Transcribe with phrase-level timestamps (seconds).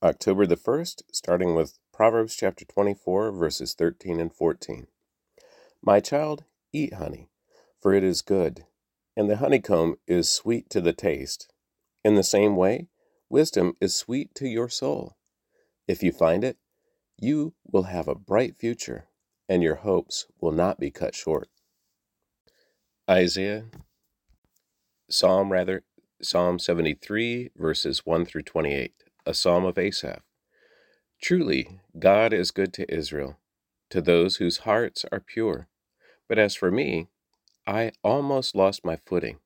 [0.00, 4.86] October the 1st, starting with Proverbs chapter 24, verses 13 and 14.
[5.82, 7.30] My child, eat honey,
[7.80, 8.64] for it is good,
[9.16, 11.52] and the honeycomb is sweet to the taste.
[12.04, 12.86] In the same way,
[13.28, 15.16] wisdom is sweet to your soul.
[15.88, 16.58] If you find it,
[17.18, 19.08] you will have a bright future,
[19.48, 21.48] and your hopes will not be cut short.
[23.10, 23.64] Isaiah,
[25.10, 25.82] Psalm rather,
[26.22, 28.92] Psalm 73, verses 1 through 28,
[29.28, 30.22] a psalm of Asaph.
[31.20, 33.36] Truly, God is good to Israel,
[33.90, 35.68] to those whose hearts are pure.
[36.26, 37.08] But as for me,
[37.66, 39.40] I almost lost my footing.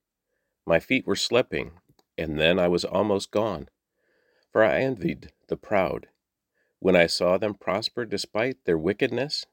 [0.65, 1.73] My feet were slipping,
[2.17, 3.69] and then I was almost gone.
[4.53, 6.07] For I envied the proud
[6.79, 9.47] when I saw them prosper despite their wickedness.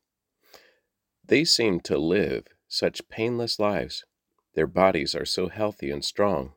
[1.26, 4.06] They seem to live such painless lives.
[4.54, 6.54] Their bodies are so healthy and strong.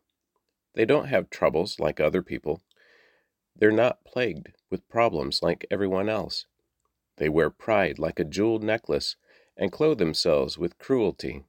[0.74, 2.60] They don't have troubles like other people.
[3.55, 6.47] They're not plagued with problems like everyone else.
[7.16, 9.17] They wear pride like a jeweled necklace
[9.56, 11.44] and clothe themselves with cruelty.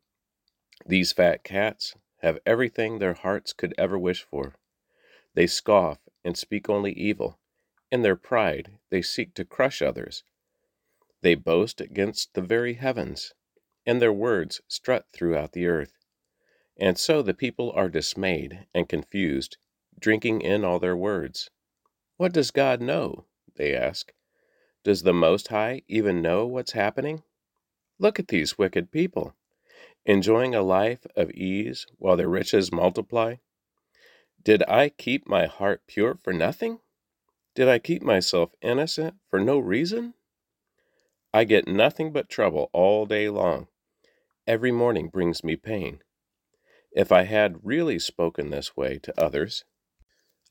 [0.85, 4.55] These fat cats have everything their hearts could ever wish for.
[5.33, 7.39] They scoff and speak only evil.
[7.91, 10.23] In their pride, they seek to crush others.
[11.21, 13.33] They boast against the very heavens,
[13.85, 15.93] and their words strut throughout the earth.
[16.77, 19.57] And so the people are dismayed and confused,
[19.97, 21.49] drinking in all their words.
[22.23, 23.25] What does God know?
[23.57, 24.13] They ask.
[24.85, 27.23] Does the Most High even know what's happening?
[27.99, 29.35] Look at these wicked people,
[30.05, 33.35] enjoying a life of ease while their riches multiply.
[34.41, 36.79] Did I keep my heart pure for nothing?
[37.55, 40.13] Did I keep myself innocent for no reason?
[41.33, 43.67] I get nothing but trouble all day long.
[44.47, 45.99] Every morning brings me pain.
[46.93, 49.65] If I had really spoken this way to others,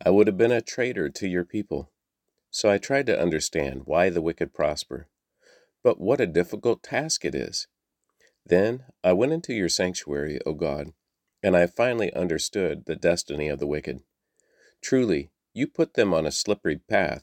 [0.04, 1.92] I would have been a traitor to your people.
[2.50, 5.08] So I tried to understand why the wicked prosper.
[5.84, 7.68] But what a difficult task it is.
[8.44, 10.92] Then I went into your sanctuary, O God,
[11.42, 14.00] and I finally understood the destiny of the wicked.
[14.80, 17.22] Truly, you put them on a slippery path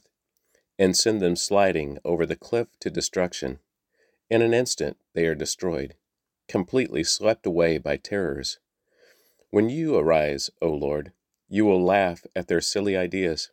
[0.78, 3.58] and send them sliding over the cliff to destruction.
[4.30, 5.96] In an instant, they are destroyed,
[6.48, 8.58] completely swept away by terrors.
[9.50, 11.12] When you arise, O Lord,
[11.52, 13.50] you will laugh at their silly ideas,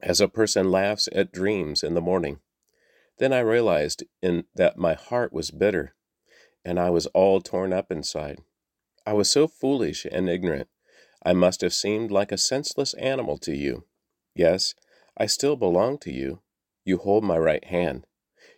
[0.00, 2.40] as a person laughs at dreams in the morning.
[3.18, 5.94] Then I realized in that my heart was bitter,
[6.64, 8.38] and I was all torn up inside.
[9.06, 10.68] I was so foolish and ignorant.
[11.22, 13.84] I must have seemed like a senseless animal to you.
[14.34, 14.74] Yes,
[15.18, 16.40] I still belong to you.
[16.86, 18.06] You hold my right hand.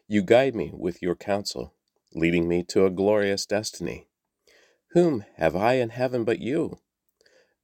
[0.07, 1.75] You guide me with your counsel,
[2.15, 4.07] leading me to a glorious destiny.
[4.91, 6.79] Whom have I in heaven but you?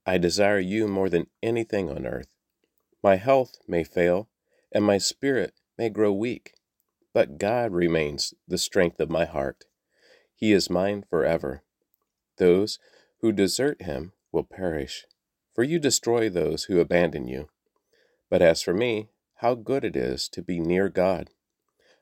[0.08, 2.28] I desire you more than anything on earth.
[3.02, 4.30] My health may fail,
[4.72, 6.54] and my spirit may grow weak,
[7.12, 9.66] but God remains the strength of my heart.
[10.34, 11.62] He is mine forever.
[12.38, 12.78] Those
[13.20, 15.04] who desert him will perish,
[15.54, 17.50] for you destroy those who abandon you.
[18.30, 19.10] But as for me,
[19.42, 21.28] how good it is to be near God.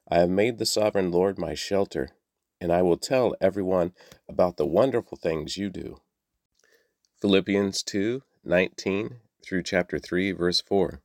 [0.08, 2.10] I have made the sovereign Lord my shelter
[2.60, 3.94] and I will tell everyone
[4.28, 6.00] about the wonderful things you do.
[7.26, 11.00] Philippians 2 19 through chapter 3, verse 4.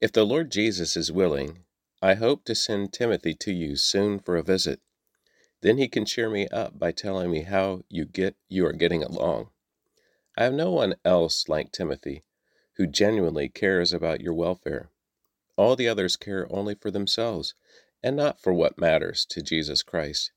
[0.00, 1.58] If the Lord Jesus is willing,
[2.02, 4.80] I hope to send Timothy to you soon for a visit.
[5.60, 9.04] Then he can cheer me up by telling me how you get you are getting
[9.04, 9.50] along.
[10.36, 12.24] I have no one else like Timothy
[12.74, 14.90] who genuinely cares about your welfare.
[15.56, 17.54] All the others care only for themselves
[18.02, 20.32] and not for what matters to Jesus Christ.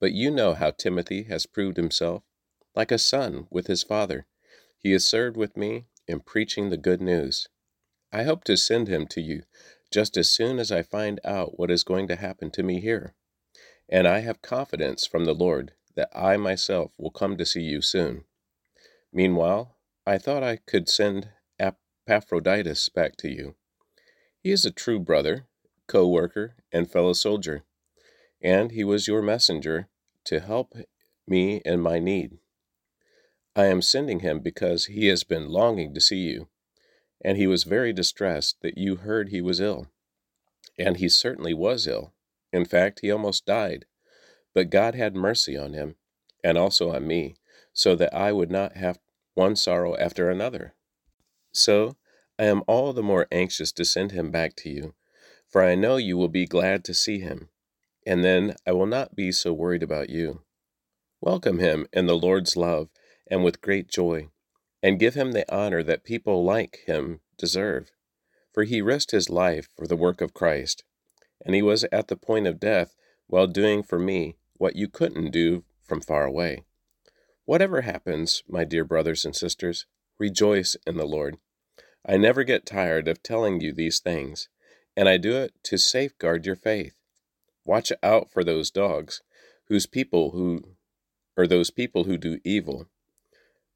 [0.00, 2.22] But you know how Timothy has proved himself,
[2.74, 4.26] like a son with his father.
[4.78, 7.48] He has served with me in preaching the good news.
[8.12, 9.42] I hope to send him to you
[9.90, 13.14] just as soon as I find out what is going to happen to me here.
[13.88, 17.80] And I have confidence from the Lord that I myself will come to see you
[17.80, 18.24] soon.
[19.12, 21.28] Meanwhile, I thought I could send
[21.60, 23.54] Epaphroditus back to you.
[24.40, 25.46] He is a true brother,
[25.86, 27.62] co worker, and fellow soldier,
[28.42, 29.88] and he was your messenger
[30.24, 30.74] to help
[31.26, 32.38] me in my need.
[33.56, 36.48] I am sending him because he has been longing to see you,
[37.24, 39.88] and he was very distressed that you heard he was ill.
[40.78, 42.12] And he certainly was ill.
[42.52, 43.86] In fact, he almost died.
[44.54, 45.96] But God had mercy on him,
[46.42, 47.36] and also on me,
[47.72, 48.98] so that I would not have
[49.34, 50.74] one sorrow after another.
[51.52, 51.96] So
[52.38, 54.94] I am all the more anxious to send him back to you,
[55.48, 57.48] for I know you will be glad to see him
[58.06, 60.42] and then I will not be so worried about you.
[61.20, 62.88] Welcome him in the Lord's love
[63.30, 64.28] and with great joy,
[64.82, 67.90] and give him the honor that people like him deserve.
[68.54, 70.84] for he risked his life for the work of Christ,
[71.44, 72.94] and he was at the point of death
[73.26, 76.64] while doing for me what you couldn't do from far away.
[77.44, 79.86] Whatever happens, my dear brothers and sisters,
[80.18, 81.36] rejoice in the Lord.
[82.06, 84.48] I never get tired of telling you these things,
[84.96, 86.94] and I do it to safeguard your faith.
[87.66, 89.20] Watch out for those dogs,
[89.68, 90.62] whose people who
[91.36, 92.86] or those people who do evil,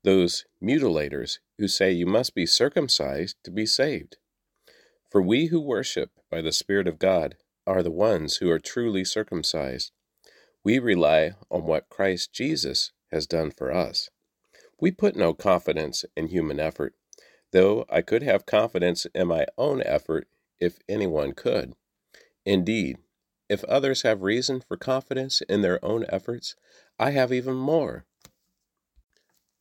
[0.04, 4.16] those mutilators who say you must be circumcised to be saved.
[5.10, 7.36] For we who worship by the Spirit of God
[7.66, 9.92] are the ones who are truly circumcised.
[10.64, 14.10] We rely on what Christ Jesus has done for us.
[14.80, 16.94] We put no confidence in human effort,
[17.52, 20.28] though I could have confidence in my own effort
[20.60, 21.74] if anyone could.
[22.44, 22.98] Indeed,
[23.48, 26.54] if others have reason for confidence in their own efforts,
[26.98, 28.04] I have even more.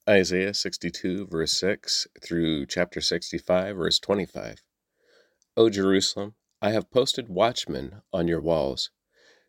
[0.10, 4.64] Isaiah 62, verse 6 through chapter 65, verse 25.
[5.58, 8.90] O Jerusalem, I have posted watchmen on your walls.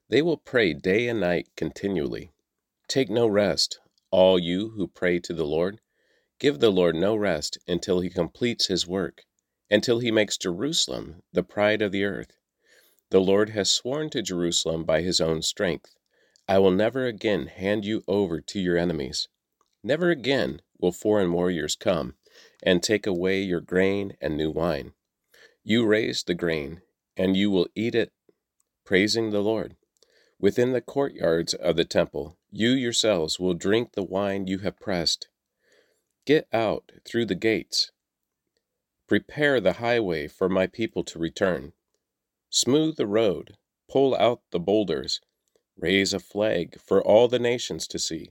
[0.08, 2.32] They will pray day and night continually.
[2.88, 3.78] Take no rest,
[4.10, 5.80] all you who pray to the Lord.
[6.40, 9.22] Give the Lord no rest until he completes his work,
[9.70, 12.36] until he makes Jerusalem the pride of the earth.
[13.10, 15.94] The Lord has sworn to Jerusalem by his own strength
[16.48, 19.28] I will never again hand you over to your enemies.
[19.82, 22.14] Never again will foreign warriors come
[22.62, 24.92] and take away your grain and new wine.
[25.62, 26.82] You raise the grain,
[27.16, 28.12] and you will eat it,
[28.84, 29.76] praising the Lord.
[30.40, 35.28] Within the courtyards of the temple, you yourselves will drink the wine you have pressed.
[36.24, 37.90] Get out through the gates.
[39.06, 41.72] Prepare the highway for my people to return.
[42.50, 43.56] Smooth the road,
[43.90, 45.20] pull out the boulders,
[45.76, 48.30] raise a flag for all the nations to see.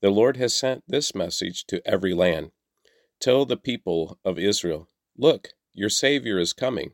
[0.00, 2.52] The Lord has sent this message to every land.
[3.20, 6.92] Tell the people of Israel, Look, your Savior is coming.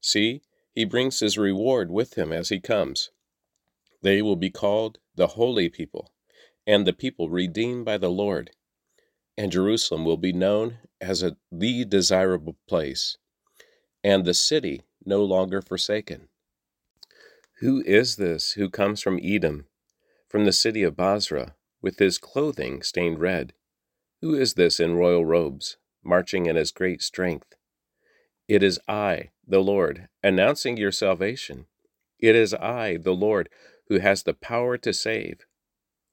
[0.00, 0.42] See,
[0.72, 3.10] he brings his reward with him as he comes.
[4.02, 6.12] They will be called the holy people,
[6.66, 8.50] and the people redeemed by the Lord.
[9.38, 13.16] And Jerusalem will be known as a, the desirable place,
[14.02, 16.28] and the city no longer forsaken.
[17.60, 19.66] Who is this who comes from Edom,
[20.28, 23.52] from the city of Bozrah, with his clothing stained red?
[24.22, 27.54] Who is this in royal robes, marching in his great strength?
[28.48, 31.66] It is I, the Lord, announcing your salvation.
[32.18, 33.48] It is I, the Lord,
[33.88, 35.44] who has the power to save.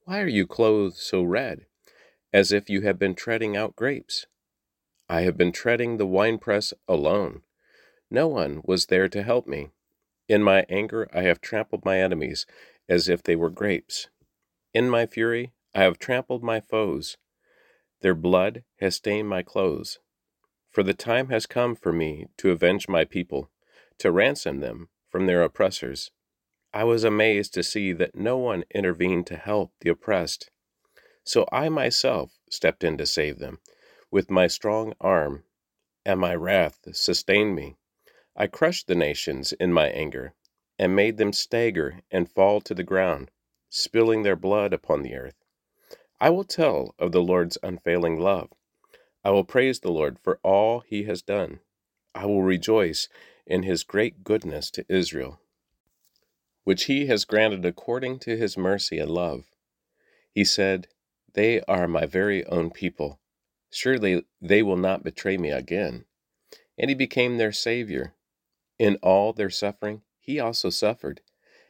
[0.05, 1.67] Why are you clothed so red,
[2.33, 4.25] as if you had been treading out grapes?
[5.07, 7.41] I have been treading the winepress alone.
[8.09, 9.69] No one was there to help me.
[10.27, 12.45] In my anger, I have trampled my enemies
[12.87, 14.07] as if they were grapes.
[14.73, 17.17] In my fury, I have trampled my foes.
[18.01, 19.99] Their blood has stained my clothes.
[20.69, 23.49] For the time has come for me to avenge my people,
[23.99, 26.11] to ransom them from their oppressors.
[26.73, 30.51] I was amazed to see that no one intervened to help the oppressed.
[31.23, 33.59] So I myself stepped in to save them.
[34.11, 35.43] With my strong arm,
[36.05, 37.75] and my wrath sustained me.
[38.35, 40.33] I crushed the nations in my anger,
[40.77, 43.31] and made them stagger and fall to the ground,
[43.69, 45.38] spilling their blood upon the earth.
[46.21, 48.49] I will tell of the Lord's unfailing love
[49.23, 51.59] I will praise the Lord for all he has done.
[52.15, 53.09] I will rejoice
[53.45, 55.41] in his great goodness to Israel,
[56.63, 59.45] which he has granted according to his mercy and love.
[60.31, 60.87] He said,
[61.33, 63.19] They are my very own people.
[63.71, 66.05] Surely they will not betray me again.
[66.77, 68.15] And he became their Savior.
[68.79, 71.21] In all their suffering, he also suffered,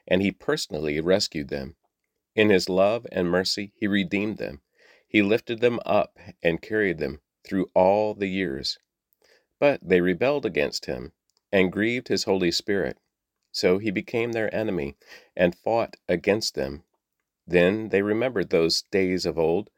[0.08, 1.76] and he personally rescued them.
[2.40, 4.62] In his love and mercy, he redeemed them.
[5.06, 8.80] He lifted them up and carried them through all the years.
[9.60, 11.12] But they rebelled against him
[11.52, 12.98] and grieved his Holy Spirit.
[13.52, 14.96] So he became their enemy
[15.36, 16.86] and fought against them.
[17.46, 19.70] Then they remembered those days of old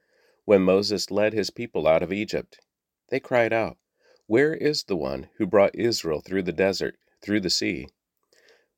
[0.46, 2.60] when Moses led his people out of Egypt.
[3.10, 3.80] They cried out,
[4.28, 7.88] Where is the one who brought Israel through the desert, through the sea,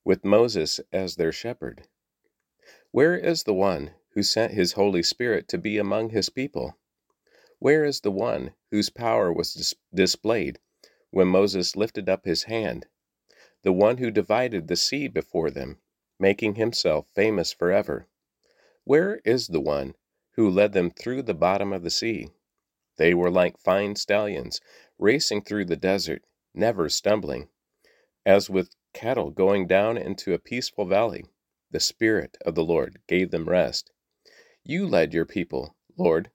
[0.06, 1.90] with Moses as their shepherd?
[2.94, 6.78] Where is the one who sent his Holy Spirit to be among his people?
[7.58, 10.60] Where is the one whose power was dis- displayed
[11.10, 12.86] when Moses lifted up his hand?
[13.64, 15.80] The one who divided the sea before them,
[16.20, 18.10] making himself famous forever?
[18.84, 19.96] Where is the one
[20.34, 22.30] who led them through the bottom of the sea?
[22.98, 24.62] They were like fine stallions,
[25.00, 26.24] racing through the desert,
[26.54, 27.50] never stumbling.
[28.24, 31.26] As with cattle going down into a peaceful valley,
[31.74, 33.92] the Spirit of the Lord gave them rest.
[34.64, 36.30] You led your people, Lord,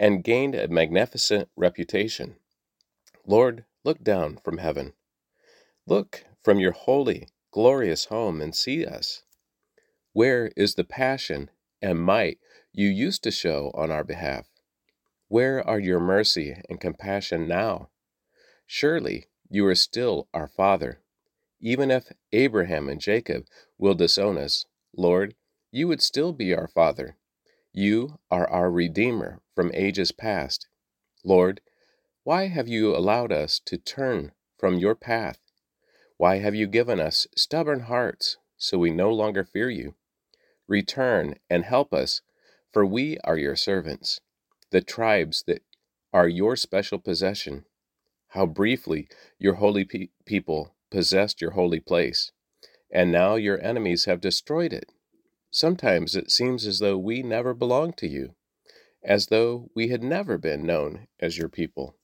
[0.00, 2.36] and gained a magnificent reputation.
[3.26, 4.94] Lord, look down from heaven.
[5.86, 9.22] Look from your holy, glorious home and see us.
[10.12, 11.50] Where is the passion
[11.82, 12.38] and might
[12.72, 14.46] you used to show on our behalf?
[15.28, 17.90] Where are your mercy and compassion now?
[18.66, 21.02] Surely you are still our Father.
[21.60, 23.44] Even if Abraham and Jacob
[23.76, 24.64] will disown us,
[24.96, 25.34] Lord,
[25.70, 27.16] you would still be our Father.
[27.72, 30.66] You are our Redeemer from ages past.
[31.24, 31.60] Lord,
[32.24, 35.38] why have you allowed us to turn from your path?
[36.16, 39.94] Why have you given us stubborn hearts so we no longer fear you?
[40.66, 42.20] Return and help us,
[42.72, 44.20] for we are your servants,
[44.70, 45.62] the tribes that
[46.12, 47.64] are your special possession.
[48.28, 52.32] How briefly your holy pe- people possessed your holy place,
[52.90, 54.92] and now your enemies have destroyed it.
[55.50, 58.34] Sometimes it seems as though we never belonged to you,
[59.02, 61.96] as though we had never been known as your people.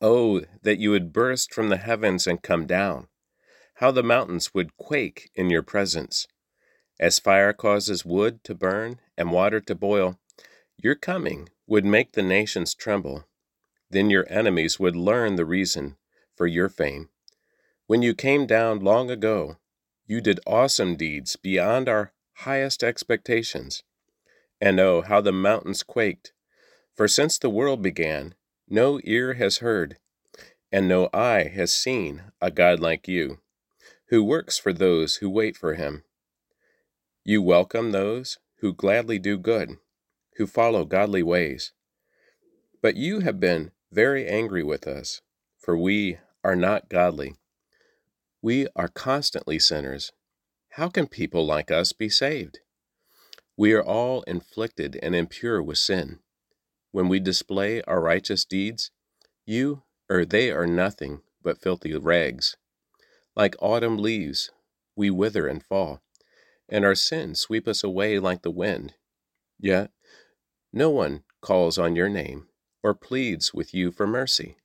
[0.00, 3.08] Oh, that you would burst from the heavens and come down!
[3.74, 6.26] How the mountains would quake in your presence!
[6.98, 10.18] As fire causes wood to burn and water to boil,
[10.76, 13.24] your coming would make the nations tremble.
[13.90, 15.96] Then your enemies would learn the reason
[16.36, 17.08] for your fame.
[17.90, 19.56] When you came down long ago,
[20.06, 23.82] you did awesome deeds beyond our highest expectations.
[24.60, 26.32] And oh, how the mountains quaked!
[26.94, 28.36] For since the world began,
[28.68, 29.96] no ear has heard,
[30.70, 33.40] and no eye has seen a God like you,
[34.10, 36.04] who works for those who wait for him.
[37.24, 39.78] You welcome those who gladly do good,
[40.36, 41.72] who follow godly ways.
[42.80, 45.22] But you have been very angry with us,
[45.58, 47.34] for we are not godly.
[48.42, 50.12] We are constantly sinners.
[50.70, 52.60] How can people like us be saved?
[53.56, 56.20] We are all inflicted and impure with sin.
[56.92, 58.90] When we display our righteous deeds,
[59.44, 62.56] you or they are nothing but filthy rags.
[63.36, 64.50] Like autumn leaves,
[64.96, 66.02] we wither and fall
[66.70, 68.94] and our sins sweep us away like the wind.
[69.58, 69.90] Yet
[70.72, 72.46] no one calls on your name
[72.82, 74.56] or pleads with you for mercy.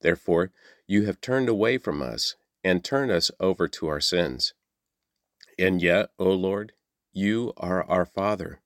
[0.00, 0.50] Therefore,
[0.86, 2.34] you have turned away from us
[2.66, 4.52] and turn us over to our sins.
[5.56, 6.72] And yet, O Lord,
[7.12, 8.60] you are our Father.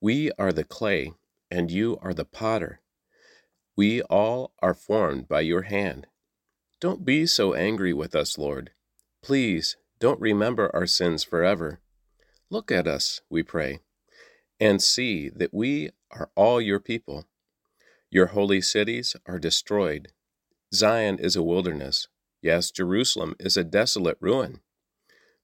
[0.00, 1.12] We are the clay,
[1.50, 2.80] and you are the potter.
[3.76, 6.06] We all are formed by your hand.
[6.80, 8.70] Don't be so angry with us, Lord.
[9.22, 11.80] Please don't remember our sins forever.
[12.48, 13.80] Look at us, we pray,
[14.58, 17.26] and see that we are all your people.
[18.10, 20.08] Your holy cities are destroyed.
[20.72, 22.08] Zion is a wilderness.
[22.42, 24.60] Yes, Jerusalem is a desolate ruin.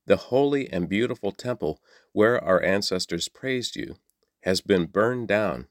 [0.07, 1.81] The holy and beautiful temple
[2.13, 3.97] where our ancestors praised you
[4.43, 5.69] has been burned down,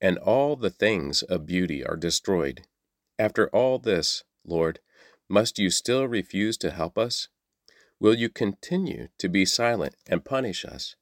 [0.00, 2.66] and all the things of beauty are destroyed.
[3.18, 4.80] After all this, Lord,
[5.28, 7.28] must you still refuse to help us?
[8.00, 10.96] Will you continue to be silent and punish us?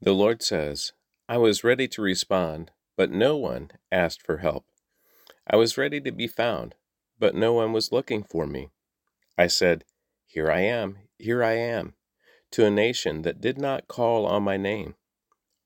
[0.00, 0.92] The Lord says,
[1.28, 4.66] I was ready to respond, but no one asked for help.
[5.46, 6.74] I was ready to be found,
[7.18, 8.70] but no one was looking for me.
[9.38, 9.84] I said,
[10.26, 11.94] Here I am, here I am,
[12.52, 14.94] to a nation that did not call on my name.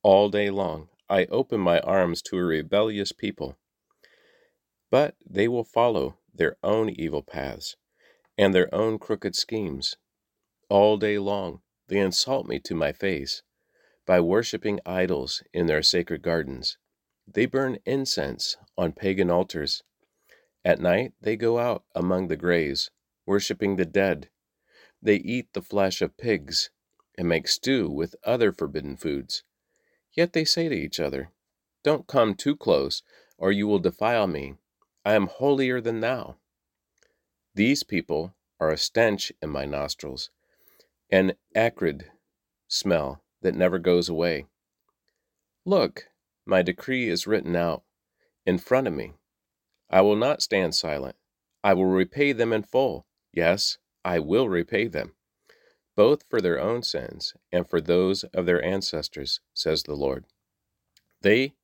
[0.03, 3.59] All day long I open my arms to a rebellious people.
[4.91, 7.77] But they will follow their own evil paths
[8.39, 9.97] and their own crooked schemes.
[10.69, 13.43] All day long they insult me to my face.
[14.07, 16.79] By worshipping idols in their sacred gardens,
[17.27, 19.83] they burn incense on pagan altars.
[20.65, 22.91] At night they go out among the graves,
[23.27, 24.29] worshipping the dead.
[25.03, 26.71] They eat the flesh of pigs
[27.17, 29.43] and make stew with other forbidden foods.
[30.13, 31.31] Yet they say to each other,
[31.83, 33.03] Don't come too close,
[33.39, 34.55] or you will defile me.
[35.05, 36.37] I am holier than thou.
[37.55, 40.31] These people are a stench in my nostrils
[41.11, 42.11] an acrid
[42.69, 44.47] smell that never goes away.
[45.65, 46.07] Look,
[46.47, 47.83] my decree is written out
[48.47, 49.15] in front of me.
[49.91, 51.17] I will not stand silent.
[51.65, 53.07] I will repay them in full.
[53.33, 55.15] Yes, I will repay them,
[55.97, 60.25] both for their own sins and for those of their ancestors, says the Lord.
[61.23, 61.55] They,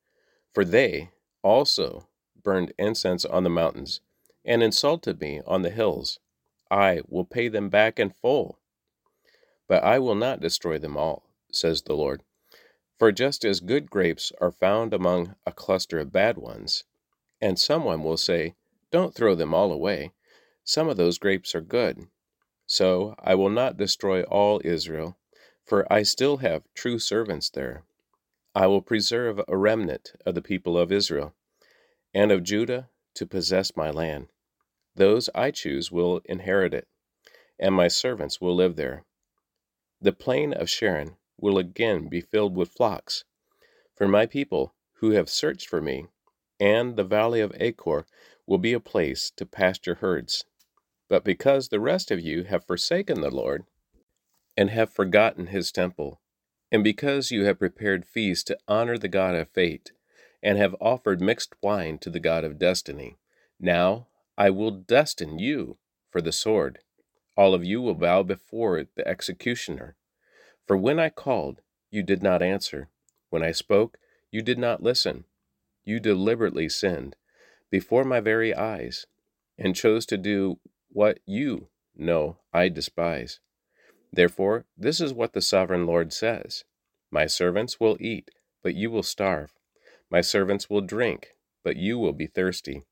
[0.53, 1.11] for they
[1.43, 2.07] also
[2.43, 4.01] burned incense on the mountains
[4.45, 6.19] and insulted me on the hills.
[6.69, 8.59] I will pay them back in full
[9.67, 12.23] but I will not destroy them all, says the Lord.
[12.97, 16.83] For just as good grapes are found among a cluster of bad ones,
[17.41, 18.55] and someone will say,
[18.91, 20.11] Don't throw them all away,
[20.63, 22.07] some of those grapes are good.
[22.65, 25.17] So I will not destroy all Israel,
[25.63, 27.83] for I still have true servants there.
[28.53, 31.33] I will preserve a remnant of the people of Israel,
[32.13, 34.27] and of Judah to possess my land.
[34.95, 36.87] Those I choose will inherit it,
[37.59, 39.05] and my servants will live there.
[40.01, 43.23] The plain of Sharon will again be filled with flocks.
[43.95, 46.07] For my people who have searched for me,
[46.59, 48.05] and the valley of Achor
[48.45, 50.45] will be a place to pasture herds.
[51.09, 53.65] But because the rest of you have forsaken the Lord,
[54.55, 56.19] and have forgotten his temple,
[56.71, 59.91] and because you have prepared feasts to honor the God of fate,
[60.41, 63.17] and have offered mixed wine to the God of destiny,
[63.59, 65.77] now I will destine you
[66.09, 66.79] for the sword.
[67.35, 69.95] All of you will bow before the executioner.
[70.65, 71.61] For when I called,
[71.91, 72.89] you did not answer.
[73.29, 73.97] When I spoke,
[74.31, 75.25] you did not listen.
[75.87, 77.15] You deliberately sinned
[77.71, 79.05] before my very eyes,
[79.57, 83.39] and chose to do what you know I despise.
[84.11, 86.65] Therefore, this is what the sovereign Lord says
[87.09, 89.53] My servants will eat, but you will starve.
[90.11, 91.29] My servants will drink,
[91.63, 92.83] but you will be thirsty.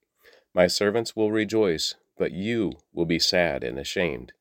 [0.54, 4.32] My servants will rejoice, but you will be sad and ashamed.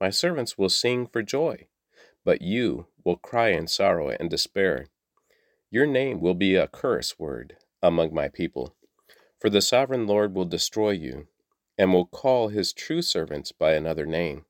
[0.00, 1.68] My servants will sing for joy,
[2.24, 4.86] but you will cry in sorrow and despair.
[5.70, 8.74] Your name will be a curse word among my people,
[9.40, 11.28] for the sovereign Lord will destroy you,
[11.76, 14.44] and will call his true servants by another name.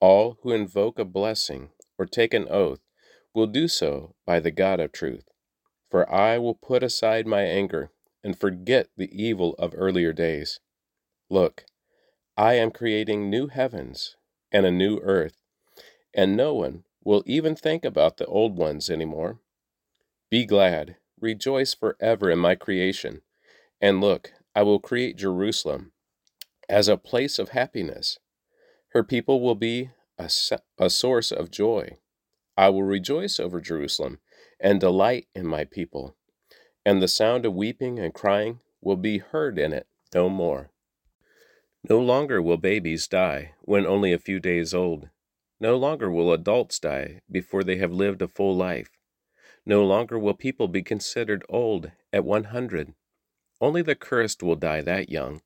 [0.00, 2.80] All who invoke a blessing or take an oath
[3.34, 5.24] will do so by the God of truth.
[5.90, 7.90] For I will put aside my anger
[8.22, 10.60] and forget the evil of earlier days.
[11.30, 11.64] Look,
[12.36, 14.16] I am creating new heavens
[14.50, 15.42] and a new earth,
[16.14, 19.40] and no one will even think about the old ones anymore.
[20.30, 23.22] Be glad, rejoice forever in my creation,
[23.80, 25.92] and look, I will create Jerusalem
[26.68, 28.18] as a place of happiness
[28.94, 30.30] her people will be a,
[30.78, 31.98] a source of joy.
[32.56, 34.20] I will rejoice over Jerusalem
[34.60, 36.16] and delight in my people,
[36.86, 40.70] and the sound of weeping and crying will be heard in it no more.
[41.88, 45.08] No longer will babies die when only a few days old.
[45.58, 48.90] No longer will adults die before they have lived a full life.
[49.66, 52.94] No longer will people be considered old at 100.
[53.60, 55.40] Only the cursed will die that young.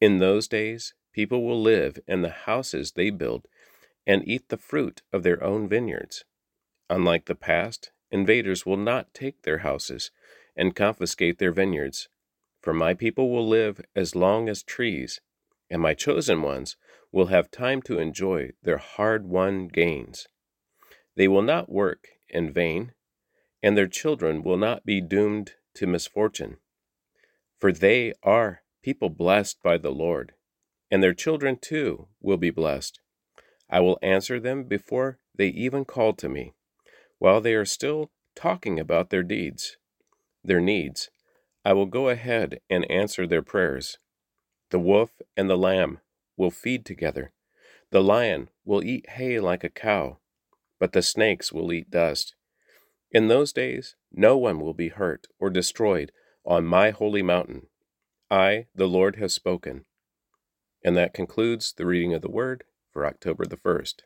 [0.00, 3.46] In those days, People will live in the houses they build
[4.04, 6.24] and eat the fruit of their own vineyards.
[6.90, 10.10] Unlike the past, invaders will not take their houses
[10.56, 12.08] and confiscate their vineyards.
[12.60, 15.20] For my people will live as long as trees,
[15.70, 16.76] and my chosen ones
[17.12, 20.26] will have time to enjoy their hard won gains.
[21.14, 22.92] They will not work in vain,
[23.64, 26.58] and their children will not be doomed to misfortune.
[27.58, 30.34] For they are people blessed by the Lord
[30.94, 33.00] and their children too will be blessed.
[33.68, 36.54] I will answer them before they even call to me,
[37.18, 39.76] while they are still talking about their deeds,
[40.44, 41.10] their needs.
[41.64, 43.98] I will go ahead and answer their prayers.
[44.70, 45.98] The wolf and the lamb
[46.36, 47.32] will feed together.
[47.90, 50.18] The lion will eat hay like a cow,
[50.78, 52.36] but the snakes will eat dust.
[53.14, 56.10] In those days, no one will be hurt or destroyed
[56.44, 57.68] on my holy mountain.
[58.28, 59.84] I, the Lord, have spoken.
[60.84, 64.00] And that concludes the reading of the Word for October the 1st.